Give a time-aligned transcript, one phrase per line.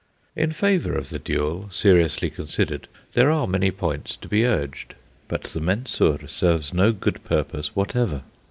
[0.35, 4.95] In favour of the duel, seriously considered, there are many points to be urged.
[5.27, 8.23] But the Mensur serves no good purpose whatever.